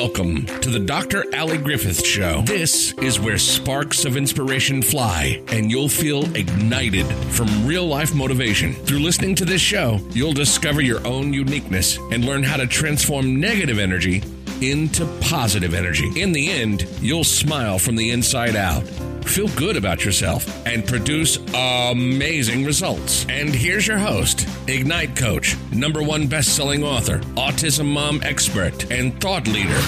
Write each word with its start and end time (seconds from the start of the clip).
Welcome 0.00 0.46
to 0.60 0.70
the 0.70 0.78
Dr. 0.78 1.24
Ali 1.36 1.58
Griffith 1.58 2.06
Show. 2.06 2.42
This 2.42 2.92
is 2.98 3.18
where 3.18 3.36
sparks 3.36 4.04
of 4.04 4.16
inspiration 4.16 4.80
fly 4.80 5.42
and 5.48 5.72
you'll 5.72 5.88
feel 5.88 6.22
ignited 6.36 7.04
from 7.32 7.66
real 7.66 7.84
life 7.84 8.14
motivation. 8.14 8.74
Through 8.74 9.00
listening 9.00 9.34
to 9.34 9.44
this 9.44 9.60
show, 9.60 9.98
you'll 10.10 10.34
discover 10.34 10.80
your 10.80 11.04
own 11.04 11.32
uniqueness 11.32 11.98
and 12.12 12.24
learn 12.24 12.44
how 12.44 12.56
to 12.58 12.68
transform 12.68 13.40
negative 13.40 13.80
energy 13.80 14.22
into 14.60 15.04
positive 15.20 15.74
energy. 15.74 16.08
In 16.14 16.30
the 16.30 16.48
end, 16.48 16.86
you'll 17.00 17.24
smile 17.24 17.80
from 17.80 17.96
the 17.96 18.12
inside 18.12 18.54
out 18.54 18.84
feel 19.28 19.48
good 19.48 19.76
about 19.76 20.04
yourself, 20.04 20.46
and 20.66 20.86
produce 20.86 21.38
amazing 21.54 22.64
results. 22.64 23.26
And 23.28 23.50
here's 23.50 23.86
your 23.86 23.98
host, 23.98 24.48
Ignite 24.66 25.14
Coach, 25.14 25.56
number 25.72 26.02
one 26.02 26.26
best-selling 26.26 26.82
author, 26.82 27.18
autism 27.36 27.86
mom 27.92 28.20
expert, 28.22 28.90
and 28.90 29.20
thought 29.20 29.46
leader, 29.46 29.80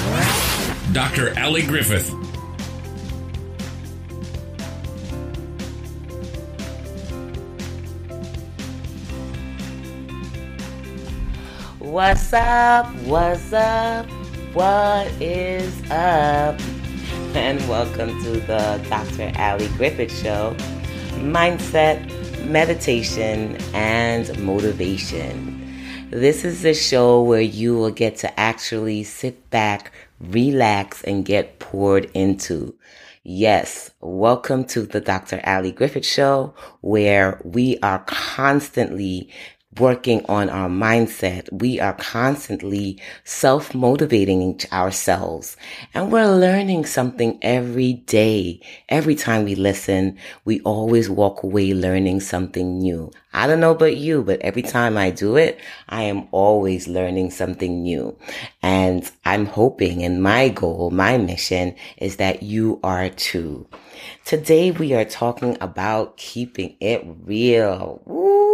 Dr. 0.92 1.34
Ali 1.38 1.62
Griffith. 1.62 2.14
What's 11.78 12.32
up? 12.32 12.86
What's 13.04 13.52
up? 13.52 14.06
What 14.52 15.08
is 15.20 15.90
up? 15.90 16.60
And 17.34 17.60
welcome 17.68 18.08
to 18.24 18.40
the 18.40 18.84
Dr. 18.88 19.32
Ali 19.38 19.68
Griffith 19.76 20.10
Show 20.20 20.56
Mindset, 21.20 22.08
Meditation, 22.46 23.56
and 23.72 24.36
Motivation. 24.42 25.60
This 26.10 26.44
is 26.44 26.62
the 26.62 26.74
show 26.74 27.22
where 27.22 27.40
you 27.40 27.76
will 27.76 27.92
get 27.92 28.16
to 28.18 28.40
actually 28.40 29.04
sit 29.04 29.48
back, 29.50 29.92
relax, 30.18 31.04
and 31.04 31.24
get 31.24 31.60
poured 31.60 32.10
into. 32.14 32.74
Yes, 33.22 33.92
welcome 34.00 34.64
to 34.64 34.82
the 34.82 35.00
Dr. 35.00 35.40
Ali 35.44 35.70
Griffith 35.70 36.06
Show, 36.06 36.54
where 36.80 37.40
we 37.44 37.78
are 37.82 38.02
constantly 38.06 39.30
working 39.80 40.24
on 40.26 40.50
our 40.50 40.68
mindset. 40.68 41.50
We 41.50 41.80
are 41.80 41.94
constantly 41.94 43.00
self 43.24 43.74
motivating 43.74 44.60
ourselves 44.72 45.56
and 45.94 46.12
we're 46.12 46.30
learning 46.30 46.84
something 46.84 47.38
every 47.40 47.94
day. 47.94 48.60
Every 48.90 49.14
time 49.14 49.44
we 49.44 49.54
listen, 49.54 50.18
we 50.44 50.60
always 50.60 51.08
walk 51.08 51.42
away 51.42 51.72
learning 51.72 52.20
something 52.20 52.78
new. 52.78 53.10
I 53.32 53.46
don't 53.46 53.60
know 53.60 53.70
about 53.70 53.96
you, 53.96 54.22
but 54.22 54.40
every 54.40 54.62
time 54.62 54.98
I 54.98 55.10
do 55.10 55.36
it, 55.36 55.58
I 55.88 56.02
am 56.02 56.28
always 56.30 56.86
learning 56.86 57.30
something 57.30 57.82
new. 57.82 58.16
And 58.62 59.10
I'm 59.24 59.46
hoping 59.46 60.02
and 60.02 60.22
my 60.22 60.50
goal, 60.50 60.90
my 60.90 61.16
mission 61.16 61.74
is 61.96 62.16
that 62.16 62.42
you 62.42 62.80
are 62.82 63.08
too. 63.08 63.66
Today 64.24 64.72
we 64.72 64.92
are 64.94 65.04
talking 65.04 65.56
about 65.60 66.16
keeping 66.16 66.76
it 66.80 67.02
real. 67.24 68.02
Woo 68.04 68.49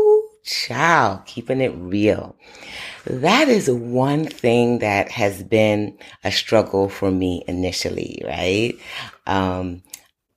child, 0.47 1.27
keeping 1.27 1.61
it 1.61 1.75
real. 1.77 2.36
That 3.05 3.48
is 3.48 3.70
one 3.70 4.27
thing 4.27 4.78
that 4.78 5.11
has 5.11 5.42
been 5.42 5.98
a 6.25 6.33
struggle 6.33 6.89
for 6.89 7.11
me 7.11 7.44
initially, 7.47 8.22
right? 8.25 8.74
Um, 9.27 9.83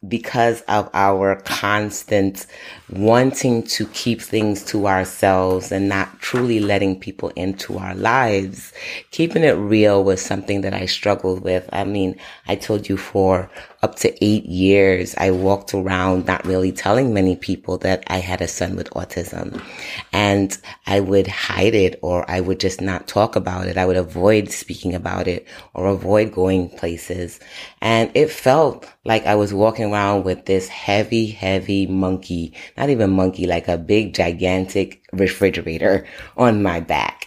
because 0.07 0.61
of 0.61 0.89
our 0.93 1.35
constant 1.41 2.45
wanting 2.89 3.63
to 3.63 3.85
keep 3.87 4.21
things 4.21 4.63
to 4.63 4.87
ourselves 4.87 5.73
and 5.73 5.89
not 5.89 6.21
truly 6.21 6.61
letting 6.61 6.97
people 6.97 7.29
into 7.35 7.77
our 7.77 7.93
lives, 7.95 8.71
keeping 9.11 9.43
it 9.43 9.57
real 9.57 10.03
was 10.03 10.21
something 10.21 10.61
that 10.61 10.73
I 10.73 10.85
struggled 10.85 11.43
with. 11.43 11.67
I 11.73 11.83
mean, 11.83 12.17
I 12.47 12.55
told 12.55 12.87
you 12.87 12.95
for 12.95 13.49
up 13.81 13.95
to 13.95 14.23
eight 14.23 14.45
years, 14.45 15.15
I 15.17 15.31
walked 15.31 15.73
around 15.73 16.25
not 16.25 16.45
really 16.45 16.71
telling 16.71 17.13
many 17.13 17.35
people 17.35 17.77
that 17.79 18.03
I 18.07 18.17
had 18.17 18.41
a 18.41 18.47
son 18.47 18.75
with 18.75 18.89
autism. 18.89 19.61
And 20.11 20.57
I 20.85 20.99
would 20.99 21.27
hide 21.27 21.75
it 21.75 21.99
or 22.01 22.29
I 22.29 22.41
would 22.41 22.59
just 22.59 22.81
not 22.81 23.07
talk 23.07 23.35
about 23.35 23.67
it. 23.67 23.77
I 23.77 23.85
would 23.85 23.97
avoid 23.97 24.51
speaking 24.51 24.95
about 24.95 25.27
it 25.27 25.47
or 25.73 25.87
avoid 25.87 26.33
going 26.33 26.69
places. 26.69 27.39
And 27.81 28.11
it 28.15 28.29
felt 28.29 28.85
like 29.05 29.25
I 29.25 29.35
was 29.35 29.53
walking 29.53 29.91
around 29.91 30.25
with 30.25 30.45
this 30.45 30.67
heavy, 30.67 31.27
heavy 31.27 31.87
monkey, 31.87 32.55
not 32.77 32.89
even 32.89 33.11
monkey, 33.11 33.47
like 33.47 33.67
a 33.67 33.77
big, 33.77 34.13
gigantic 34.13 35.03
refrigerator 35.13 36.05
on 36.37 36.61
my 36.61 36.79
back 36.79 37.18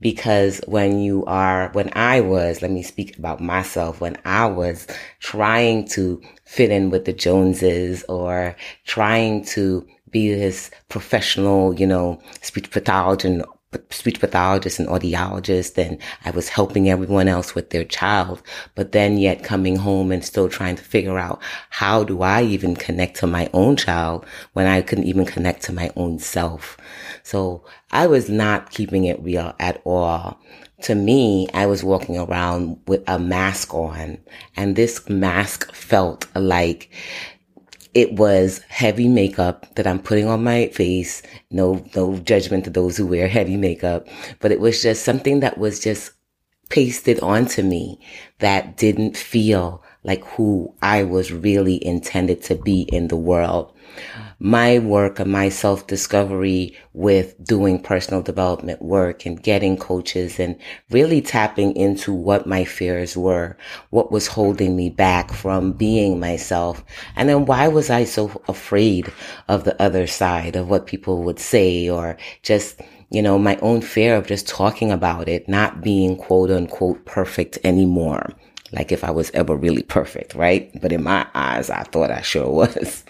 because 0.00 0.60
when 0.66 0.98
you 1.00 1.24
are, 1.26 1.70
when 1.72 1.90
I 1.94 2.20
was, 2.20 2.62
let 2.62 2.70
me 2.70 2.82
speak 2.82 3.18
about 3.18 3.40
myself, 3.40 4.00
when 4.00 4.16
I 4.24 4.46
was 4.46 4.86
trying 5.20 5.86
to 5.88 6.20
fit 6.44 6.70
in 6.70 6.90
with 6.90 7.04
the 7.04 7.12
Joneses 7.12 8.04
or 8.08 8.56
trying 8.86 9.44
to 9.46 9.86
be 10.10 10.34
this 10.34 10.70
professional, 10.88 11.74
you 11.74 11.86
know, 11.86 12.20
speech 12.42 12.70
pathologist 12.70 13.44
speech 13.90 14.18
pathologist 14.18 14.80
and 14.80 14.88
audiologist 14.88 15.78
and 15.78 15.98
I 16.24 16.30
was 16.30 16.48
helping 16.48 16.90
everyone 16.90 17.28
else 17.28 17.54
with 17.54 17.70
their 17.70 17.84
child, 17.84 18.42
but 18.74 18.90
then 18.90 19.16
yet 19.16 19.44
coming 19.44 19.76
home 19.76 20.10
and 20.10 20.24
still 20.24 20.48
trying 20.48 20.74
to 20.74 20.82
figure 20.82 21.18
out 21.18 21.40
how 21.70 22.02
do 22.02 22.22
I 22.22 22.42
even 22.42 22.74
connect 22.74 23.16
to 23.18 23.28
my 23.28 23.48
own 23.52 23.76
child 23.76 24.26
when 24.54 24.66
I 24.66 24.82
couldn't 24.82 25.04
even 25.04 25.24
connect 25.24 25.62
to 25.64 25.72
my 25.72 25.92
own 25.94 26.18
self. 26.18 26.76
So 27.22 27.64
I 27.92 28.08
was 28.08 28.28
not 28.28 28.70
keeping 28.70 29.04
it 29.04 29.22
real 29.22 29.54
at 29.60 29.80
all. 29.84 30.40
To 30.82 30.96
me, 30.96 31.46
I 31.54 31.66
was 31.66 31.84
walking 31.84 32.18
around 32.18 32.80
with 32.88 33.04
a 33.06 33.20
mask 33.20 33.72
on 33.72 34.18
and 34.56 34.74
this 34.74 35.08
mask 35.08 35.72
felt 35.72 36.26
like 36.34 36.90
it 37.94 38.12
was 38.14 38.60
heavy 38.68 39.08
makeup 39.08 39.66
that 39.74 39.86
I'm 39.86 39.98
putting 39.98 40.26
on 40.26 40.44
my 40.44 40.68
face. 40.68 41.22
No, 41.50 41.84
no 41.94 42.18
judgment 42.18 42.64
to 42.64 42.70
those 42.70 42.96
who 42.96 43.06
wear 43.06 43.28
heavy 43.28 43.56
makeup, 43.56 44.06
but 44.38 44.52
it 44.52 44.60
was 44.60 44.82
just 44.82 45.04
something 45.04 45.40
that 45.40 45.58
was 45.58 45.80
just 45.80 46.12
pasted 46.68 47.18
onto 47.20 47.62
me 47.62 47.98
that 48.38 48.76
didn't 48.76 49.16
feel 49.16 49.82
like 50.04 50.24
who 50.24 50.72
I 50.80 51.02
was 51.02 51.32
really 51.32 51.84
intended 51.84 52.42
to 52.44 52.54
be 52.54 52.82
in 52.82 53.08
the 53.08 53.16
world 53.16 53.74
my 54.40 54.78
work 54.78 55.20
and 55.20 55.30
my 55.30 55.50
self 55.50 55.86
discovery 55.86 56.76
with 56.94 57.42
doing 57.44 57.80
personal 57.80 58.22
development 58.22 58.80
work 58.80 59.26
and 59.26 59.42
getting 59.42 59.76
coaches 59.76 60.40
and 60.40 60.58
really 60.90 61.20
tapping 61.20 61.76
into 61.76 62.12
what 62.12 62.46
my 62.46 62.64
fears 62.64 63.16
were, 63.16 63.56
what 63.90 64.10
was 64.10 64.26
holding 64.26 64.74
me 64.74 64.88
back 64.88 65.30
from 65.32 65.72
being 65.72 66.18
myself. 66.18 66.82
And 67.16 67.28
then 67.28 67.44
why 67.44 67.68
was 67.68 67.90
I 67.90 68.04
so 68.04 68.42
afraid 68.48 69.12
of 69.46 69.64
the 69.64 69.80
other 69.80 70.06
side 70.06 70.56
of 70.56 70.70
what 70.70 70.86
people 70.86 71.22
would 71.24 71.38
say 71.38 71.88
or 71.88 72.16
just 72.42 72.80
you 73.12 73.22
know, 73.22 73.38
my 73.38 73.56
own 73.56 73.80
fear 73.80 74.14
of 74.14 74.28
just 74.28 74.46
talking 74.46 74.92
about 74.92 75.28
it, 75.28 75.48
not 75.48 75.82
being 75.82 76.16
quote 76.16 76.50
unquote 76.50 77.04
perfect 77.04 77.58
anymore. 77.64 78.32
Like 78.72 78.92
if 78.92 79.02
I 79.02 79.10
was 79.10 79.32
ever 79.32 79.56
really 79.56 79.82
perfect, 79.82 80.34
right? 80.36 80.70
But 80.80 80.92
in 80.92 81.02
my 81.02 81.26
eyes, 81.34 81.70
I 81.70 81.82
thought 81.82 82.12
I 82.12 82.20
sure 82.20 82.48
was. 82.48 83.04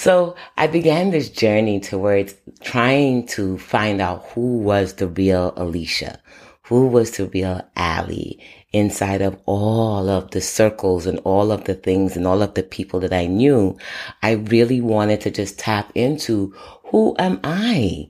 So 0.00 0.34
I 0.56 0.66
began 0.66 1.10
this 1.10 1.28
journey 1.28 1.78
towards 1.78 2.34
trying 2.62 3.26
to 3.36 3.58
find 3.58 4.00
out 4.00 4.24
who 4.30 4.60
was 4.60 4.94
the 4.94 5.08
real 5.08 5.52
Alicia, 5.58 6.18
who 6.62 6.86
was 6.86 7.10
the 7.10 7.26
real 7.26 7.60
Ali 7.76 8.42
inside 8.72 9.20
of 9.20 9.38
all 9.44 10.08
of 10.08 10.30
the 10.30 10.40
circles 10.40 11.04
and 11.04 11.18
all 11.18 11.52
of 11.52 11.64
the 11.64 11.74
things 11.74 12.16
and 12.16 12.26
all 12.26 12.40
of 12.40 12.54
the 12.54 12.62
people 12.62 12.98
that 13.00 13.12
I 13.12 13.26
knew. 13.26 13.76
I 14.22 14.32
really 14.32 14.80
wanted 14.80 15.20
to 15.20 15.30
just 15.30 15.58
tap 15.58 15.92
into 15.94 16.54
who 16.84 17.14
am 17.18 17.38
I? 17.44 18.08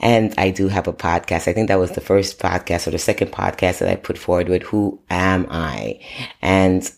And 0.00 0.34
I 0.36 0.50
do 0.50 0.66
have 0.66 0.88
a 0.88 0.92
podcast. 0.92 1.46
I 1.46 1.52
think 1.52 1.68
that 1.68 1.78
was 1.78 1.92
the 1.92 2.00
first 2.00 2.40
podcast 2.40 2.88
or 2.88 2.90
the 2.90 2.98
second 2.98 3.30
podcast 3.30 3.78
that 3.78 3.88
I 3.88 3.94
put 3.94 4.18
forward 4.18 4.48
with 4.48 4.64
who 4.64 5.00
am 5.08 5.46
I? 5.48 6.00
And 6.42 6.90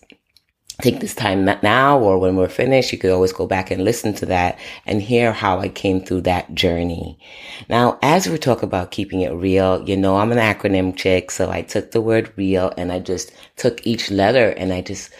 take 0.83 0.99
this 0.99 1.15
time 1.15 1.45
now 1.45 1.97
or 1.97 2.19
when 2.19 2.35
we're 2.35 2.49
finished, 2.49 2.91
you 2.91 2.97
could 2.97 3.11
always 3.11 3.31
go 3.31 3.47
back 3.47 3.71
and 3.71 3.83
listen 3.83 4.13
to 4.15 4.25
that 4.25 4.59
and 4.85 5.01
hear 5.01 5.31
how 5.31 5.59
I 5.59 5.69
came 5.69 6.03
through 6.03 6.21
that 6.21 6.53
journey. 6.53 7.17
Now, 7.69 7.97
as 8.01 8.27
we 8.27 8.37
talk 8.37 8.63
about 8.63 8.91
keeping 8.91 9.21
it 9.21 9.31
real, 9.31 9.81
you 9.87 9.95
know, 9.95 10.17
I'm 10.17 10.33
an 10.33 10.37
acronym 10.37 10.95
chick. 10.95 11.31
So 11.31 11.49
I 11.49 11.61
took 11.61 11.91
the 11.91 12.01
word 12.01 12.33
real 12.35 12.73
and 12.77 12.91
I 12.91 12.99
just 12.99 13.31
took 13.55 13.85
each 13.87 14.11
letter 14.11 14.49
and 14.49 14.73
I 14.73 14.81
just 14.81 15.11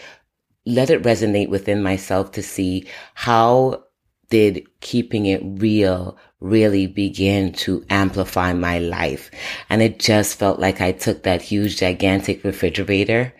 let 0.66 0.90
it 0.90 1.02
resonate 1.02 1.48
within 1.48 1.82
myself 1.82 2.32
to 2.32 2.42
see 2.42 2.86
how 3.14 3.84
did 4.28 4.66
keeping 4.80 5.26
it 5.26 5.40
real 5.44 6.18
really 6.44 6.86
begin 6.86 7.52
to 7.52 7.84
amplify 7.88 8.52
my 8.52 8.78
life. 8.78 9.30
And 9.70 9.80
it 9.80 9.98
just 9.98 10.38
felt 10.38 10.60
like 10.60 10.80
I 10.80 10.92
took 10.92 11.22
that 11.22 11.40
huge, 11.40 11.78
gigantic 11.78 12.44
refrigerator 12.44 13.32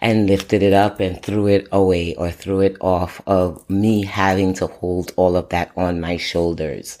and 0.00 0.28
lifted 0.28 0.62
it 0.62 0.74
up 0.74 1.00
and 1.00 1.22
threw 1.22 1.46
it 1.46 1.66
away 1.72 2.14
or 2.16 2.30
threw 2.30 2.60
it 2.60 2.76
off 2.80 3.22
of 3.26 3.68
me 3.70 4.04
having 4.04 4.52
to 4.54 4.66
hold 4.66 5.12
all 5.16 5.36
of 5.36 5.48
that 5.48 5.72
on 5.76 6.00
my 6.00 6.18
shoulders. 6.18 6.98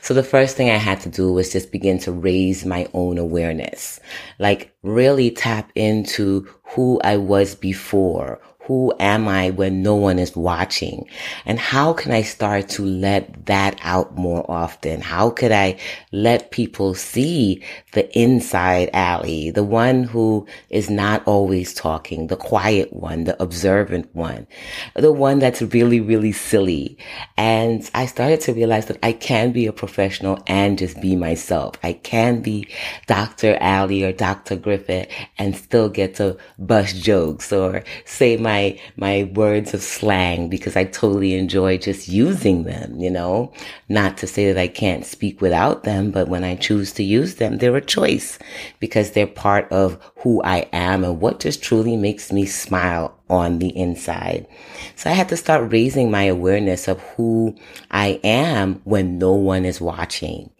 So 0.00 0.12
the 0.12 0.24
first 0.24 0.56
thing 0.56 0.70
I 0.70 0.76
had 0.76 1.00
to 1.02 1.08
do 1.08 1.32
was 1.32 1.52
just 1.52 1.70
begin 1.70 1.98
to 2.00 2.12
raise 2.12 2.66
my 2.66 2.88
own 2.92 3.18
awareness, 3.18 4.00
like 4.40 4.74
really 4.82 5.30
tap 5.30 5.70
into 5.76 6.48
who 6.64 7.00
I 7.04 7.16
was 7.16 7.54
before, 7.54 8.40
who 8.66 8.92
am 8.98 9.28
I 9.28 9.50
when 9.50 9.80
no 9.82 9.94
one 9.94 10.18
is 10.18 10.34
watching? 10.34 11.08
And 11.44 11.58
how 11.58 11.92
can 11.92 12.10
I 12.10 12.22
start 12.22 12.68
to 12.70 12.84
let 12.84 13.46
that 13.46 13.78
out 13.82 14.16
more 14.16 14.44
often? 14.50 15.00
How 15.00 15.30
could 15.30 15.52
I 15.52 15.78
let 16.10 16.50
people 16.50 16.94
see 16.94 17.62
the 17.92 18.18
inside 18.18 18.90
Ali, 18.92 19.52
the 19.52 19.62
one 19.62 20.02
who 20.02 20.46
is 20.68 20.90
not 20.90 21.22
always 21.26 21.72
talking, 21.72 22.26
the 22.26 22.36
quiet 22.36 22.92
one, 22.92 23.24
the 23.24 23.40
observant 23.40 24.12
one, 24.14 24.48
the 24.94 25.12
one 25.12 25.38
that's 25.38 25.62
really, 25.62 26.00
really 26.00 26.32
silly. 26.32 26.98
And 27.36 27.88
I 27.94 28.06
started 28.06 28.40
to 28.42 28.52
realize 28.52 28.86
that 28.86 28.98
I 29.02 29.12
can 29.12 29.52
be 29.52 29.66
a 29.66 29.72
professional 29.72 30.42
and 30.48 30.76
just 30.76 31.00
be 31.00 31.14
myself. 31.14 31.76
I 31.84 31.92
can 31.92 32.42
be 32.42 32.68
Dr. 33.06 33.56
Ali 33.60 34.02
or 34.02 34.12
Dr. 34.12 34.56
Griffith 34.56 35.08
and 35.38 35.56
still 35.56 35.88
get 35.88 36.16
to 36.16 36.36
bust 36.58 36.96
jokes 36.96 37.52
or 37.52 37.84
say 38.04 38.36
my 38.36 38.55
my 38.56 38.80
my 38.96 39.30
words 39.34 39.74
of 39.74 39.82
slang 39.82 40.48
because 40.48 40.76
I 40.76 40.84
totally 40.84 41.34
enjoy 41.34 41.78
just 41.78 42.08
using 42.08 42.64
them, 42.64 42.98
you 42.98 43.10
know. 43.10 43.52
Not 43.88 44.16
to 44.18 44.26
say 44.26 44.52
that 44.52 44.60
I 44.60 44.68
can't 44.68 45.04
speak 45.04 45.40
without 45.40 45.84
them, 45.84 46.10
but 46.10 46.28
when 46.28 46.44
I 46.44 46.56
choose 46.56 46.92
to 46.94 47.02
use 47.02 47.36
them, 47.36 47.58
they're 47.58 47.76
a 47.76 47.80
choice 47.98 48.38
because 48.80 49.10
they're 49.10 49.26
part 49.26 49.70
of 49.70 49.98
who 50.22 50.42
I 50.42 50.68
am 50.72 51.04
and 51.04 51.20
what 51.20 51.40
just 51.40 51.62
truly 51.62 51.96
makes 51.96 52.32
me 52.32 52.46
smile 52.46 53.16
on 53.28 53.58
the 53.58 53.76
inside. 53.76 54.46
So 54.94 55.10
I 55.10 55.14
had 55.14 55.28
to 55.30 55.36
start 55.36 55.72
raising 55.72 56.10
my 56.10 56.24
awareness 56.24 56.88
of 56.88 57.00
who 57.16 57.56
I 57.90 58.20
am 58.24 58.80
when 58.84 59.18
no 59.18 59.32
one 59.34 59.64
is 59.64 59.80
watching 59.80 60.50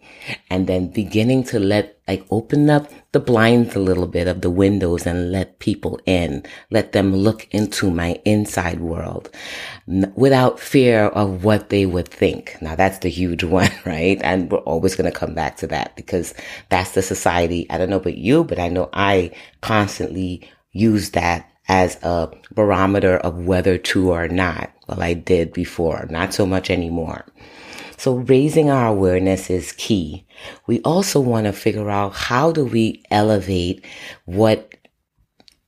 and 0.49 0.67
then 0.67 0.87
beginning 0.87 1.43
to 1.45 1.59
let 1.59 1.99
like 2.07 2.25
open 2.31 2.69
up 2.69 2.89
the 3.11 3.19
blinds 3.19 3.75
a 3.75 3.79
little 3.79 4.07
bit 4.07 4.27
of 4.27 4.41
the 4.41 4.49
windows 4.49 5.05
and 5.05 5.31
let 5.31 5.59
people 5.59 5.99
in, 6.05 6.43
let 6.71 6.91
them 6.91 7.15
look 7.15 7.47
into 7.51 7.89
my 7.89 8.19
inside 8.25 8.79
world 8.79 9.29
without 10.15 10.59
fear 10.59 11.05
of 11.07 11.43
what 11.43 11.69
they 11.69 11.85
would 11.85 12.07
think. 12.07 12.55
Now 12.61 12.75
that's 12.75 12.99
the 12.99 13.09
huge 13.09 13.43
one, 13.59 13.71
right? 13.85 14.19
And 14.23 14.51
we're 14.51 14.59
always 14.59 14.95
going 14.95 15.11
to 15.11 15.17
come 15.17 15.33
back 15.33 15.57
to 15.57 15.67
that 15.67 15.95
because 15.95 16.33
that's 16.69 16.91
the 16.91 17.01
society. 17.01 17.67
I 17.69 17.77
don't 17.77 17.89
know 17.89 17.97
about 17.97 18.17
you, 18.17 18.43
but 18.43 18.59
I 18.59 18.69
know 18.69 18.89
I 18.93 19.31
constantly 19.61 20.49
use 20.71 21.11
that 21.11 21.49
as 21.67 22.01
a 22.03 22.29
barometer 22.53 23.17
of 23.17 23.45
whether 23.45 23.77
to 23.77 24.11
or 24.11 24.27
not. 24.27 24.71
Well, 24.87 25.01
I 25.01 25.13
did 25.13 25.51
before, 25.51 26.07
not 26.09 26.33
so 26.33 26.45
much 26.45 26.69
anymore. 26.69 27.25
So 27.97 28.15
raising 28.15 28.69
our 28.69 28.87
awareness 28.87 29.49
is 29.49 29.73
key. 29.73 30.25
We 30.67 30.79
also 30.81 31.19
want 31.19 31.45
to 31.45 31.53
figure 31.53 31.89
out 31.89 32.13
how 32.13 32.51
do 32.51 32.63
we 32.65 33.03
elevate 33.11 33.83
what, 34.25 34.73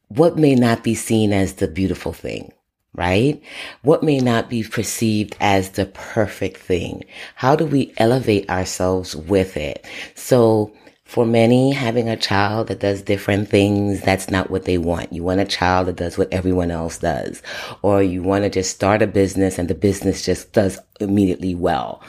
what 0.07 0.37
may 0.37 0.55
not 0.55 0.83
be 0.83 0.95
seen 0.95 1.33
as 1.33 1.55
the 1.55 1.67
beautiful 1.67 2.13
thing 2.13 2.53
right? 2.95 3.41
What 3.83 4.03
may 4.03 4.19
not 4.19 4.49
be 4.49 4.63
perceived 4.63 5.35
as 5.39 5.71
the 5.71 5.85
perfect 5.85 6.57
thing? 6.57 7.05
How 7.35 7.55
do 7.55 7.65
we 7.65 7.93
elevate 7.97 8.49
ourselves 8.49 9.15
with 9.15 9.55
it? 9.55 9.85
So 10.15 10.73
for 11.09 11.25
many, 11.25 11.71
having 11.71 12.07
a 12.07 12.15
child 12.15 12.67
that 12.67 12.81
does 12.81 13.01
different 13.01 13.49
things, 13.49 13.99
that's 14.01 14.29
not 14.29 14.51
what 14.51 14.65
they 14.65 14.77
want. 14.77 15.11
You 15.11 15.23
want 15.23 15.39
a 15.39 15.45
child 15.45 15.87
that 15.87 15.95
does 15.95 16.19
what 16.19 16.31
everyone 16.31 16.69
else 16.69 16.99
does. 16.99 17.41
Or 17.81 18.03
you 18.03 18.21
want 18.21 18.43
to 18.43 18.49
just 18.51 18.75
start 18.75 19.01
a 19.01 19.07
business 19.07 19.57
and 19.57 19.67
the 19.67 19.73
business 19.73 20.23
just 20.23 20.53
does 20.53 20.77
immediately 20.99 21.55
well. 21.55 22.03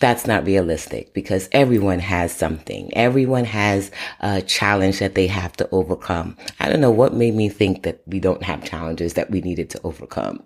That's 0.00 0.26
not 0.26 0.44
realistic 0.46 1.14
because 1.14 1.48
everyone 1.52 2.00
has 2.00 2.32
something. 2.34 2.92
Everyone 2.96 3.44
has 3.44 3.92
a 4.18 4.42
challenge 4.42 4.98
that 4.98 5.14
they 5.14 5.28
have 5.28 5.52
to 5.58 5.68
overcome. 5.70 6.36
I 6.58 6.68
don't 6.68 6.80
know 6.80 6.90
what 6.90 7.14
made 7.14 7.36
me 7.36 7.48
think 7.48 7.84
that 7.84 8.02
we 8.04 8.18
don't 8.18 8.42
have 8.42 8.64
challenges 8.64 9.14
that 9.14 9.30
we 9.30 9.42
needed 9.42 9.70
to 9.70 9.80
overcome. 9.84 10.42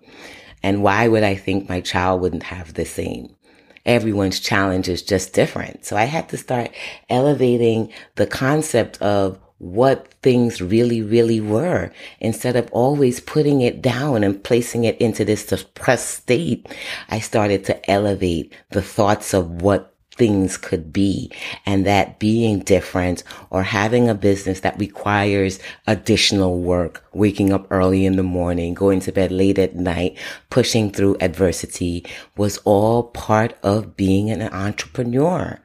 And 0.61 0.83
why 0.83 1.07
would 1.07 1.23
I 1.23 1.33
think 1.33 1.67
my 1.67 1.81
child 1.81 2.21
wouldn't 2.21 2.43
have 2.43 2.75
the 2.75 2.85
same? 2.85 3.35
Everyone's 3.85 4.39
challenge 4.39 4.89
is 4.89 5.01
just 5.01 5.33
different. 5.33 5.85
So 5.85 5.95
I 5.95 6.05
had 6.05 6.29
to 6.29 6.37
start 6.37 6.71
elevating 7.09 7.91
the 8.15 8.27
concept 8.27 9.01
of 9.01 9.39
what 9.59 10.13
things 10.21 10.61
really, 10.61 11.01
really 11.01 11.41
were 11.41 11.91
instead 12.19 12.55
of 12.55 12.71
always 12.71 13.19
putting 13.19 13.61
it 13.61 13.81
down 13.81 14.23
and 14.23 14.41
placing 14.43 14.85
it 14.85 14.97
into 14.99 15.25
this 15.25 15.45
suppressed 15.45 16.09
state. 16.09 16.65
I 17.09 17.19
started 17.19 17.65
to 17.65 17.91
elevate 17.91 18.53
the 18.71 18.81
thoughts 18.81 19.33
of 19.33 19.61
what 19.61 19.93
things 20.19 20.57
could 20.57 20.93
be 20.93 21.31
and 21.65 21.85
that 21.85 22.19
being 22.19 22.59
different 22.59 23.23
or 23.49 23.63
having 23.63 24.07
a 24.07 24.13
business 24.13 24.59
that 24.59 24.77
requires 24.77 25.57
additional 25.87 26.59
work, 26.59 27.03
waking 27.13 27.51
up 27.51 27.65
early 27.71 28.05
in 28.05 28.17
the 28.17 28.23
morning, 28.23 28.75
going 28.75 28.99
to 28.99 29.11
bed 29.11 29.31
late 29.31 29.57
at 29.57 29.75
night, 29.75 30.15
pushing 30.51 30.91
through 30.91 31.17
adversity 31.21 32.05
was 32.37 32.57
all 32.65 33.03
part 33.03 33.57
of 33.63 33.95
being 33.95 34.29
an 34.29 34.41
entrepreneur. 34.53 35.59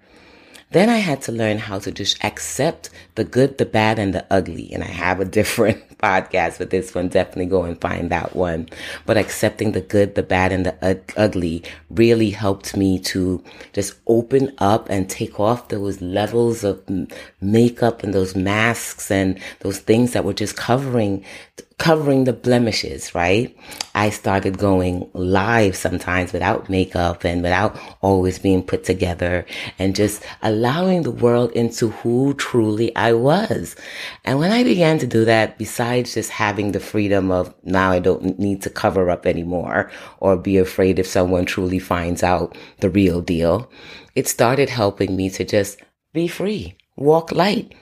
Then 0.75 0.91
I 0.91 0.97
had 0.97 1.23
to 1.23 1.33
learn 1.33 1.59
how 1.59 1.79
to 1.79 1.93
just 1.93 2.23
accept 2.25 2.91
the 3.15 3.23
good, 3.23 3.59
the 3.59 3.65
bad, 3.65 3.97
and 4.01 4.13
the 4.13 4.27
ugly. 4.29 4.73
And 4.73 4.83
I 4.83 4.89
have 4.89 5.21
a 5.21 5.25
different 5.39 5.99
podcast 5.99 6.55
for 6.55 6.65
this 6.65 6.93
one. 6.93 7.07
Definitely 7.07 7.47
go 7.47 7.63
and 7.63 7.81
find 7.81 8.11
that 8.11 8.35
one. 8.35 8.69
But 9.07 9.17
accepting 9.17 9.71
the 9.71 9.81
good, 9.81 10.17
the 10.17 10.25
bad, 10.25 10.51
and 10.51 10.67
the 10.67 11.01
ugly 11.17 11.63
really 11.91 12.31
helped 12.31 12.77
me 12.77 12.99
to 13.15 13.41
just 13.73 13.95
open 14.09 14.53
up 14.59 14.91
and 14.91 15.09
take 15.09 15.39
off 15.39 15.69
those 15.69 16.01
levels 16.01 16.65
of 16.65 16.83
makeup 17.41 18.03
and 18.03 18.13
those 18.13 18.35
masks 18.35 19.13
and 19.13 19.39
those 19.61 19.79
things 19.79 20.13
that 20.13 20.25
were 20.25 20.35
just 20.35 20.57
covering 20.57 21.25
covering 21.79 22.25
the 22.25 22.33
blemishes, 22.33 23.15
right? 23.15 23.57
I 23.95 24.11
started 24.11 24.59
going 24.59 25.11
live 25.13 25.77
sometimes 25.77 26.33
without 26.33 26.71
makeup 26.71 27.25
and 27.25 27.43
without 27.43 27.77
always 28.01 28.39
being 28.39 28.63
put 28.63 28.85
together 28.85 29.45
and 29.79 29.95
just 29.95 30.23
allowing 30.43 31.03
the 31.03 31.11
world 31.11 31.51
into 31.53 31.89
who 31.89 32.35
truly 32.35 32.95
I 32.95 33.13
was. 33.13 33.75
And 34.25 34.39
when 34.39 34.53
I 34.53 34.63
began 34.63 34.99
to 34.99 35.07
do 35.07 35.25
that, 35.25 35.59
besides 35.59 36.15
just 36.15 36.31
having 36.31 36.73
the 36.73 36.81
freedom 36.81 37.31
of 37.31 37.55
now 37.65 37.91
I 37.91 37.99
don't 37.99 38.39
need 38.39 38.63
to 38.63 38.71
cover 38.71 39.11
up 39.11 39.27
anymore 39.27 39.91
or 40.21 40.37
be 40.37 40.59
afraid 40.59 40.99
if 40.99 41.07
someone 41.07 41.45
truly 41.45 41.81
finds 41.81 42.23
out 42.23 42.57
the 42.81 42.91
real 42.91 43.21
deal, 43.21 43.71
it 44.15 44.29
started 44.29 44.71
helping 44.71 45.17
me 45.17 45.29
to 45.31 45.45
just 45.45 45.81
be 46.13 46.29
free, 46.29 46.77
walk 46.97 47.33
light, 47.33 47.75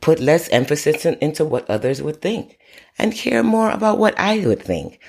put 0.00 0.18
less 0.18 0.48
emphasis 0.48 1.06
in, 1.06 1.14
into 1.20 1.44
what 1.44 1.68
others 1.70 2.02
would 2.02 2.20
think 2.20 2.58
and 2.98 3.14
care 3.14 3.42
more 3.42 3.70
about 3.70 3.98
what 3.98 4.18
I 4.18 4.46
would 4.46 4.62
think. 4.62 5.00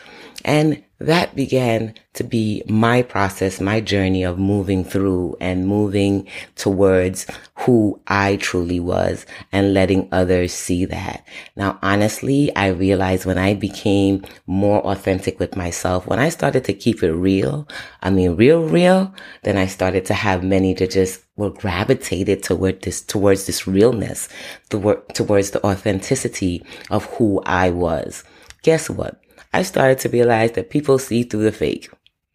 And 0.45 0.83
that 0.99 1.35
began 1.35 1.95
to 2.13 2.23
be 2.23 2.61
my 2.67 3.01
process, 3.01 3.59
my 3.59 3.81
journey 3.81 4.23
of 4.23 4.37
moving 4.37 4.85
through 4.85 5.35
and 5.41 5.67
moving 5.67 6.27
towards 6.55 7.25
who 7.55 7.99
I 8.05 8.35
truly 8.35 8.79
was 8.79 9.25
and 9.51 9.73
letting 9.73 10.07
others 10.11 10.53
see 10.53 10.85
that. 10.85 11.25
Now, 11.55 11.79
honestly, 11.81 12.55
I 12.55 12.67
realized 12.67 13.25
when 13.25 13.39
I 13.39 13.55
became 13.55 14.23
more 14.45 14.85
authentic 14.85 15.39
with 15.39 15.55
myself, 15.55 16.05
when 16.05 16.19
I 16.19 16.29
started 16.29 16.63
to 16.65 16.73
keep 16.73 17.01
it 17.01 17.11
real, 17.11 17.67
I 18.03 18.11
mean, 18.11 18.35
real, 18.35 18.63
real, 18.63 19.15
then 19.41 19.57
I 19.57 19.65
started 19.65 20.05
to 20.05 20.13
have 20.13 20.43
many 20.43 20.75
to 20.75 20.85
just 20.85 21.23
were 21.37 21.49
gravitated 21.49 22.43
toward 22.43 22.83
this, 22.83 23.01
towards 23.01 23.47
this 23.47 23.65
realness, 23.65 24.29
towards 24.69 25.51
the 25.51 25.65
authenticity 25.65 26.63
of 26.91 27.05
who 27.15 27.41
I 27.47 27.71
was. 27.71 28.23
Guess 28.61 28.91
what? 28.91 29.19
I 29.53 29.63
started 29.63 29.99
to 29.99 30.09
realize 30.09 30.51
that 30.53 30.69
people 30.69 30.99
see 30.99 31.23
through 31.23 31.43
the 31.43 31.51
fake. 31.51 31.89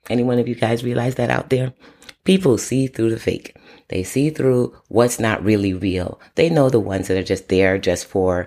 Any 0.09 0.23
one 0.23 0.39
of 0.39 0.49
you 0.49 0.55
guys 0.55 0.85
realize 0.85 1.17
that 1.17 1.31
out 1.31 1.51
there? 1.51 1.73
People 2.25 2.59
see 2.59 2.87
through 2.87 3.11
the 3.11 3.19
fake. 3.19 3.57
They 3.89 4.03
see 4.03 4.31
through 4.31 4.75
what's 4.89 5.19
not 5.19 5.45
really 5.45 5.75
real. 5.75 6.21
They 6.37 6.49
know 6.49 6.71
the 6.71 6.81
ones 6.81 7.09
that 7.09 7.19
are 7.19 7.23
just 7.23 7.49
there 7.49 7.79
just 7.79 8.07
for, 8.07 8.47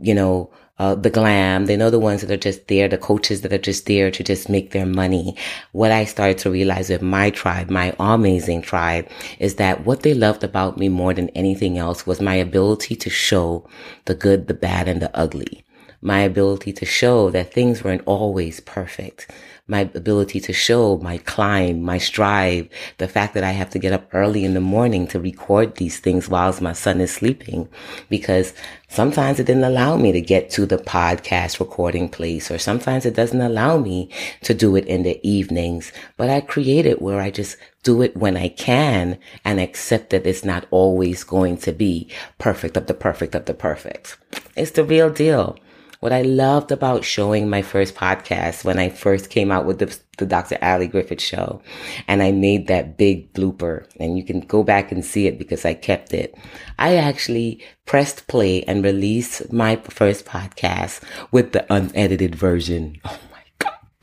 you 0.00 0.14
know, 0.14 0.50
uh, 0.78 0.94
the 0.94 1.10
glam. 1.10 1.66
They 1.66 1.76
know 1.76 1.90
the 1.90 1.98
ones 1.98 2.20
that 2.20 2.30
are 2.30 2.36
just 2.36 2.68
there, 2.68 2.88
the 2.88 2.98
coaches 2.98 3.42
that 3.42 3.52
are 3.52 3.58
just 3.58 3.86
there 3.86 4.10
to 4.10 4.24
just 4.24 4.48
make 4.48 4.72
their 4.72 4.86
money. 4.86 5.36
What 5.72 5.92
I 5.92 6.04
started 6.04 6.38
to 6.38 6.50
realize 6.50 6.90
with 6.90 7.02
my 7.02 7.30
tribe, 7.30 7.70
my 7.70 7.94
amazing 7.98 8.62
tribe, 8.62 9.08
is 9.38 9.56
that 9.56 9.84
what 9.86 10.02
they 10.02 10.14
loved 10.14 10.44
about 10.44 10.78
me 10.78 10.88
more 10.88 11.14
than 11.14 11.28
anything 11.30 11.78
else 11.78 12.06
was 12.06 12.20
my 12.20 12.34
ability 12.34 12.96
to 12.96 13.10
show 13.10 13.68
the 14.06 14.14
good, 14.14 14.46
the 14.46 14.54
bad, 14.54 14.88
and 14.88 15.00
the 15.00 15.16
ugly 15.16 15.64
my 16.02 16.20
ability 16.20 16.72
to 16.74 16.84
show 16.84 17.30
that 17.30 17.54
things 17.54 17.82
weren't 17.82 18.02
always 18.04 18.60
perfect 18.60 19.30
my 19.68 19.80
ability 19.94 20.40
to 20.40 20.52
show 20.52 20.98
my 20.98 21.18
climb, 21.18 21.80
my 21.82 21.96
strive, 21.96 22.68
the 22.98 23.06
fact 23.06 23.32
that 23.34 23.44
I 23.44 23.52
have 23.52 23.70
to 23.70 23.78
get 23.78 23.92
up 23.92 24.08
early 24.12 24.44
in 24.44 24.54
the 24.54 24.60
morning 24.60 25.06
to 25.08 25.20
record 25.20 25.76
these 25.76 26.00
things 26.00 26.28
whilst 26.28 26.60
my 26.60 26.72
son 26.72 27.00
is 27.00 27.12
sleeping 27.12 27.68
because 28.10 28.54
sometimes 28.88 29.38
it 29.38 29.46
didn't 29.46 29.62
allow 29.62 29.96
me 29.96 30.10
to 30.10 30.20
get 30.20 30.50
to 30.50 30.66
the 30.66 30.78
podcast 30.78 31.60
recording 31.60 32.08
place 32.08 32.50
or 32.50 32.58
sometimes 32.58 33.06
it 33.06 33.14
doesn't 33.14 33.40
allow 33.40 33.78
me 33.78 34.10
to 34.42 34.52
do 34.52 34.74
it 34.74 34.84
in 34.86 35.04
the 35.04 35.18
evenings, 35.26 35.92
but 36.16 36.28
I 36.28 36.40
create 36.40 36.84
it 36.84 37.00
where 37.00 37.20
I 37.20 37.30
just 37.30 37.56
do 37.84 38.02
it 38.02 38.16
when 38.16 38.36
I 38.36 38.48
can 38.48 39.16
and 39.44 39.60
accept 39.60 40.10
that 40.10 40.26
it's 40.26 40.44
not 40.44 40.66
always 40.72 41.22
going 41.22 41.56
to 41.58 41.72
be 41.72 42.08
perfect 42.38 42.76
of 42.76 42.88
the 42.88 42.94
perfect 42.94 43.36
of 43.36 43.44
the 43.44 43.54
perfect. 43.54 44.18
It's 44.56 44.72
the 44.72 44.84
real 44.84 45.08
deal. 45.08 45.56
What 46.02 46.12
I 46.12 46.22
loved 46.22 46.72
about 46.72 47.04
showing 47.04 47.48
my 47.48 47.62
first 47.62 47.94
podcast 47.94 48.64
when 48.64 48.76
I 48.76 48.88
first 48.88 49.30
came 49.30 49.52
out 49.52 49.66
with 49.66 49.78
the, 49.78 49.96
the 50.18 50.26
Dr. 50.26 50.58
Ali 50.60 50.88
Griffith 50.88 51.20
show 51.20 51.62
and 52.08 52.24
I 52.24 52.32
made 52.32 52.66
that 52.66 52.98
big 52.98 53.32
blooper 53.34 53.86
and 54.00 54.18
you 54.18 54.24
can 54.24 54.40
go 54.40 54.64
back 54.64 54.90
and 54.90 55.04
see 55.04 55.28
it 55.28 55.38
because 55.38 55.64
I 55.64 55.74
kept 55.74 56.12
it. 56.12 56.34
I 56.76 56.96
actually 56.96 57.62
pressed 57.86 58.26
play 58.26 58.64
and 58.64 58.82
released 58.82 59.52
my 59.52 59.76
first 59.76 60.26
podcast 60.26 61.04
with 61.30 61.52
the 61.52 61.72
unedited 61.72 62.34
version. 62.34 63.00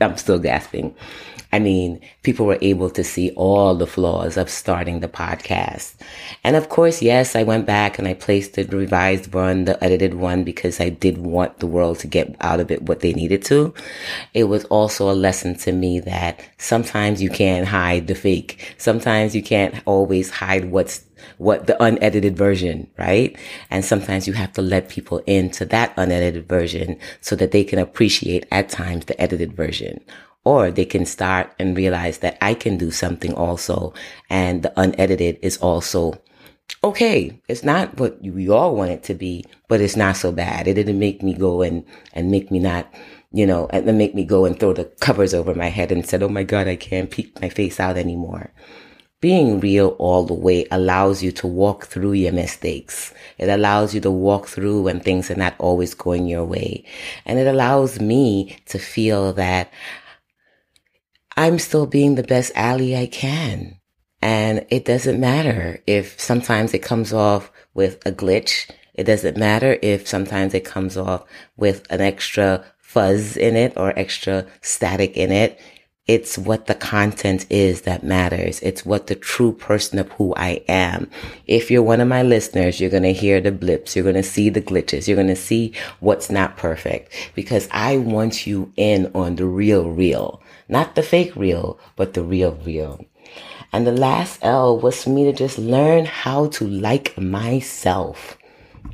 I'm 0.00 0.16
still 0.16 0.38
gasping. 0.38 0.94
I 1.52 1.58
mean, 1.58 2.00
people 2.22 2.46
were 2.46 2.58
able 2.60 2.90
to 2.90 3.02
see 3.02 3.32
all 3.32 3.74
the 3.74 3.86
flaws 3.86 4.36
of 4.36 4.48
starting 4.48 5.00
the 5.00 5.08
podcast. 5.08 5.94
And 6.44 6.54
of 6.54 6.68
course, 6.68 7.02
yes, 7.02 7.34
I 7.34 7.42
went 7.42 7.66
back 7.66 7.98
and 7.98 8.06
I 8.06 8.14
placed 8.14 8.54
the 8.54 8.64
revised 8.64 9.34
one, 9.34 9.64
the 9.64 9.82
edited 9.82 10.14
one, 10.14 10.44
because 10.44 10.80
I 10.80 10.90
did 10.90 11.18
want 11.18 11.58
the 11.58 11.66
world 11.66 11.98
to 12.00 12.06
get 12.06 12.36
out 12.40 12.60
of 12.60 12.70
it 12.70 12.82
what 12.82 13.00
they 13.00 13.12
needed 13.12 13.44
to. 13.46 13.74
It 14.32 14.44
was 14.44 14.64
also 14.66 15.10
a 15.10 15.12
lesson 15.12 15.56
to 15.58 15.72
me 15.72 15.98
that 16.00 16.40
sometimes 16.58 17.20
you 17.20 17.30
can't 17.30 17.66
hide 17.66 18.06
the 18.06 18.14
fake. 18.14 18.74
Sometimes 18.78 19.34
you 19.34 19.42
can't 19.42 19.74
always 19.86 20.30
hide 20.30 20.66
what's 20.66 21.00
what 21.38 21.66
the 21.66 21.82
unedited 21.82 22.36
version, 22.36 22.90
right? 22.98 23.36
And 23.70 23.84
sometimes 23.84 24.26
you 24.26 24.34
have 24.34 24.52
to 24.54 24.62
let 24.62 24.88
people 24.88 25.18
into 25.26 25.64
that 25.66 25.92
unedited 25.96 26.48
version 26.48 26.98
so 27.20 27.36
that 27.36 27.52
they 27.52 27.64
can 27.64 27.78
appreciate 27.78 28.46
at 28.50 28.68
times 28.68 29.06
the 29.06 29.20
edited 29.20 29.54
version 29.54 30.00
or 30.44 30.70
they 30.70 30.84
can 30.84 31.04
start 31.04 31.52
and 31.58 31.76
realize 31.76 32.18
that 32.18 32.38
I 32.40 32.54
can 32.54 32.78
do 32.78 32.90
something 32.90 33.34
also. 33.34 33.92
And 34.28 34.62
the 34.62 34.72
unedited 34.80 35.38
is 35.42 35.58
also 35.58 36.20
okay. 36.82 37.40
It's 37.48 37.64
not 37.64 37.98
what 37.98 38.20
we 38.22 38.48
all 38.48 38.74
want 38.74 38.90
it 38.90 39.02
to 39.04 39.14
be, 39.14 39.44
but 39.68 39.80
it's 39.80 39.96
not 39.96 40.16
so 40.16 40.32
bad. 40.32 40.66
It 40.66 40.74
didn't 40.74 40.98
make 40.98 41.22
me 41.22 41.34
go 41.34 41.62
and, 41.62 41.84
and 42.12 42.30
make 42.30 42.50
me 42.50 42.58
not, 42.58 42.92
you 43.32 43.46
know, 43.46 43.68
and 43.70 43.98
make 43.98 44.14
me 44.14 44.24
go 44.24 44.44
and 44.44 44.58
throw 44.58 44.72
the 44.72 44.84
covers 45.00 45.34
over 45.34 45.54
my 45.54 45.68
head 45.68 45.92
and 45.92 46.06
said, 46.06 46.22
Oh 46.22 46.28
my 46.28 46.42
God, 46.42 46.68
I 46.68 46.76
can't 46.76 47.10
peek 47.10 47.40
my 47.40 47.48
face 47.48 47.78
out 47.78 47.96
anymore. 47.96 48.52
Being 49.20 49.60
real 49.60 49.88
all 49.98 50.24
the 50.24 50.32
way 50.32 50.66
allows 50.70 51.22
you 51.22 51.30
to 51.32 51.46
walk 51.46 51.86
through 51.86 52.12
your 52.12 52.32
mistakes. 52.32 53.12
It 53.36 53.50
allows 53.50 53.94
you 53.94 54.00
to 54.00 54.10
walk 54.10 54.46
through 54.46 54.82
when 54.82 55.00
things 55.00 55.30
are 55.30 55.34
not 55.34 55.54
always 55.58 55.92
going 55.92 56.26
your 56.26 56.44
way. 56.44 56.84
And 57.26 57.38
it 57.38 57.46
allows 57.46 58.00
me 58.00 58.56
to 58.66 58.78
feel 58.78 59.34
that 59.34 59.70
I'm 61.36 61.58
still 61.58 61.86
being 61.86 62.14
the 62.14 62.22
best 62.22 62.52
ally 62.54 62.98
I 62.98 63.06
can. 63.06 63.78
And 64.22 64.66
it 64.70 64.86
doesn't 64.86 65.20
matter 65.20 65.82
if 65.86 66.18
sometimes 66.18 66.72
it 66.72 66.82
comes 66.82 67.12
off 67.12 67.50
with 67.74 68.04
a 68.06 68.12
glitch. 68.12 68.70
It 68.94 69.04
doesn't 69.04 69.36
matter 69.36 69.78
if 69.82 70.08
sometimes 70.08 70.54
it 70.54 70.64
comes 70.64 70.96
off 70.96 71.24
with 71.56 71.86
an 71.90 72.00
extra 72.00 72.64
fuzz 72.78 73.36
in 73.36 73.54
it 73.56 73.74
or 73.76 73.98
extra 73.98 74.46
static 74.62 75.16
in 75.16 75.30
it. 75.30 75.60
It's 76.10 76.36
what 76.36 76.66
the 76.66 76.74
content 76.74 77.46
is 77.50 77.82
that 77.82 78.02
matters. 78.02 78.58
It's 78.62 78.84
what 78.84 79.06
the 79.06 79.14
true 79.14 79.52
person 79.52 79.96
of 80.00 80.10
who 80.14 80.34
I 80.34 80.60
am. 80.66 81.08
If 81.46 81.70
you're 81.70 81.84
one 81.84 82.00
of 82.00 82.08
my 82.08 82.24
listeners, 82.24 82.80
you're 82.80 82.90
going 82.90 83.04
to 83.04 83.12
hear 83.12 83.40
the 83.40 83.52
blips. 83.52 83.94
You're 83.94 84.02
going 84.02 84.16
to 84.16 84.24
see 84.24 84.48
the 84.50 84.60
glitches. 84.60 85.06
You're 85.06 85.14
going 85.14 85.28
to 85.28 85.36
see 85.36 85.72
what's 86.00 86.28
not 86.28 86.56
perfect 86.56 87.12
because 87.36 87.68
I 87.70 87.98
want 87.98 88.44
you 88.44 88.72
in 88.76 89.12
on 89.14 89.36
the 89.36 89.46
real, 89.46 89.88
real. 89.88 90.42
Not 90.68 90.96
the 90.96 91.04
fake 91.04 91.36
real, 91.36 91.78
but 91.94 92.14
the 92.14 92.24
real 92.24 92.58
real. 92.64 93.04
And 93.72 93.86
the 93.86 93.92
last 93.92 94.40
L 94.42 94.80
was 94.80 95.04
for 95.04 95.10
me 95.10 95.22
to 95.26 95.32
just 95.32 95.58
learn 95.58 96.06
how 96.06 96.48
to 96.48 96.66
like 96.66 97.16
myself. 97.16 98.36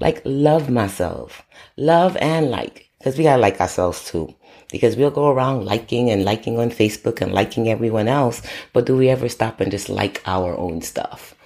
Like 0.01 0.21
love 0.27 0.69
myself. 0.69 1.47
Love 1.79 2.15
and 2.19 2.51
like. 2.51 2.86
Because 3.07 3.19
we 3.19 3.23
gotta 3.23 3.41
like 3.41 3.61
ourselves 3.61 4.05
too. 4.05 4.35
Because 4.69 4.97
we'll 4.97 5.13
go 5.13 5.29
around 5.29 5.65
liking 5.65 6.11
and 6.11 6.25
liking 6.25 6.59
on 6.59 6.71
Facebook 6.71 7.21
and 7.21 7.33
liking 7.33 7.69
everyone 7.69 8.09
else. 8.09 8.43
But 8.73 8.85
do 8.85 8.97
we 8.97 9.09
ever 9.09 9.29
stop 9.29 9.61
and 9.61 9.71
just 9.71 9.89
like 9.89 10.21
our 10.27 10.59
own 10.59 10.83
stuff? 10.83 11.37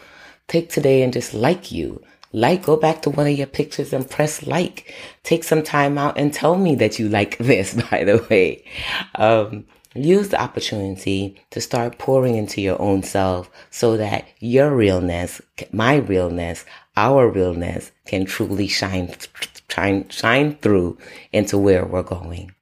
Take 0.49 0.71
today 0.71 1.03
and 1.03 1.13
just 1.13 1.35
like 1.35 1.71
you. 1.71 2.03
Like, 2.33 2.63
go 2.63 2.79
back 2.79 3.03
to 3.03 3.11
one 3.11 3.27
of 3.27 3.37
your 3.37 3.47
pictures 3.47 3.93
and 3.93 4.09
press 4.09 4.47
like. 4.47 4.95
Take 5.23 5.45
some 5.45 5.63
time 5.63 5.99
out 5.99 6.17
and 6.17 6.33
tell 6.33 6.57
me 6.57 6.77
that 6.77 6.99
you 6.99 7.11
like 7.11 7.37
this, 7.51 7.75
by 7.91 8.05
the 8.05 8.27
way. 8.31 8.65
Um, 9.17 9.67
Use 9.95 10.29
the 10.29 10.41
opportunity 10.41 11.43
to 11.51 11.61
start 11.61 11.99
pouring 11.99 12.37
into 12.37 12.61
your 12.61 12.81
own 12.81 13.03
self 13.03 13.51
so 13.71 13.97
that 13.97 14.25
your 14.39 14.73
realness, 14.73 15.43
my 15.73 15.97
realness, 15.97 16.65
our 16.97 17.29
realness 17.29 17.91
can 18.07 18.25
truly 18.25 18.69
shine, 18.69 19.13
shine, 19.71 20.09
shine 20.09 20.57
through 20.57 20.99
into 21.33 21.59
where 21.59 21.85
we're 21.85 22.03
going. 22.03 22.53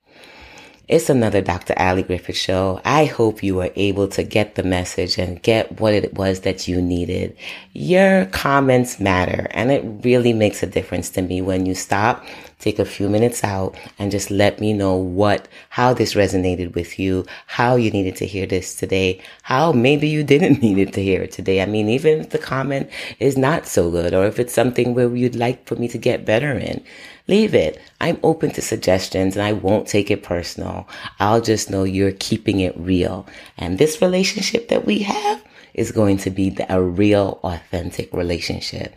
It's 0.89 1.11
another 1.11 1.43
Dr. 1.43 1.75
Ali 1.77 2.03
Griffith 2.03 2.37
show. 2.37 2.81
I 2.83 3.05
hope 3.05 3.43
you 3.43 3.57
were 3.57 3.71
able 3.77 4.09
to 4.09 4.23
get 4.23 4.55
the 4.55 4.63
message 4.63 5.19
and 5.19 5.43
get 5.43 5.81
what 5.81 5.93
it 5.93 6.15
was 6.15 6.41
that 6.41 6.67
you 6.67 6.81
needed. 6.81 7.37
Your 7.75 8.25
comments 8.27 8.99
matter 8.99 9.49
and 9.51 9.71
it 9.71 9.85
really 10.03 10.33
makes 10.33 10.63
a 10.63 10.67
difference 10.67 11.11
to 11.11 11.23
me 11.23 11.43
when 11.43 11.67
you 11.67 11.75
stop 11.75 12.25
take 12.59 12.79
a 12.79 12.85
few 12.85 13.09
minutes 13.09 13.45
out 13.45 13.77
and 13.99 14.11
just 14.11 14.31
let 14.31 14.61
me 14.61 14.73
know 14.73 14.97
what, 14.97 15.49
how 15.71 15.95
this 15.95 16.15
resonated 16.15 16.75
with 16.75 16.99
you, 16.99 17.25
how 17.47 17.77
you 17.77 17.91
needed 17.91 18.17
to 18.17 18.27
hear 18.27 18.47
this 18.47 18.75
today, 18.75 19.21
how 19.43 19.73
maybe 19.73 20.09
you 20.09 20.25
didn't 20.25 20.61
need 20.63 20.79
it 20.79 20.93
to 20.93 21.03
hear 21.03 21.23
it 21.23 21.33
today. 21.33 21.63
I 21.63 21.67
mean, 21.67 21.89
even 21.89 22.21
if 22.21 22.31
the 22.31 22.39
comment 22.39 22.91
is 23.19 23.37
not 23.37 23.67
so 23.67 23.91
good 23.91 24.15
or 24.15 24.27
if 24.27 24.39
it's 24.39 24.53
something 24.53 24.95
where 24.95 25.15
you'd 25.15 25.37
like 25.37 25.67
for 25.67 25.77
me 25.77 25.89
to 25.89 25.99
get 25.99 26.25
better 26.25 26.53
in, 26.53 26.83
leave 27.29 27.55
it. 27.55 27.81
I'm 28.01 28.19
open 28.23 28.51
to 28.53 28.63
suggestions 28.63 29.37
and 29.37 29.45
I 29.45 29.53
won't 29.53 29.87
take 29.87 30.11
it 30.11 30.23
personal. 30.23 30.89
I'll 31.21 31.41
just 31.41 31.71
know 31.71 31.85
you're 31.85 32.13
keeping 32.13 32.61
it 32.61 32.77
real. 32.77 33.27
And 33.57 33.79
this 33.79 34.03
relationship 34.03 34.69
that 34.69 34.85
we 34.85 35.01
have 35.01 35.45
is 35.75 35.93
going 35.93 36.17
to 36.19 36.31
be 36.31 36.57
a 36.69 36.83
real, 36.83 37.39
authentic 37.45 38.13
relationship. 38.13 38.95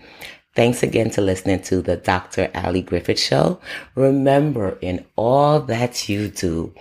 Thanks 0.54 0.84
again 0.84 1.10
to 1.12 1.22
listening 1.22 1.62
to 1.64 1.82
the 1.82 1.96
Dr. 1.96 2.52
Ali 2.54 2.82
Griffith 2.82 3.20
Show. 3.20 3.60
Remember, 3.96 4.78
in 4.82 5.06
all 5.16 5.62
that 5.62 6.10
you 6.10 6.28
do, 6.28 6.74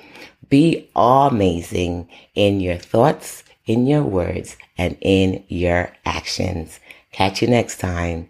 be 0.48 0.88
amazing 0.96 2.08
in 2.34 2.58
your 2.58 2.76
thoughts, 2.76 3.44
in 3.66 3.86
your 3.86 4.02
words, 4.02 4.56
and 4.76 4.96
in 5.00 5.44
your 5.46 5.92
actions. 6.04 6.80
Catch 7.12 7.42
you 7.42 7.48
next 7.48 7.78
time. 7.78 8.28